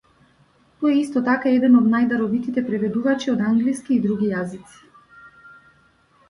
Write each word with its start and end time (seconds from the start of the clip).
Тој 0.83 0.93
е 0.93 1.01
исто 1.01 1.21
така 1.27 1.51
еден 1.57 1.75
од 1.79 1.89
најдаровитите 1.91 2.63
преведувачи 2.71 3.31
од 3.35 3.45
англиски 3.51 3.95
и 3.97 3.99
други 4.07 4.31
јазици. 4.31 5.23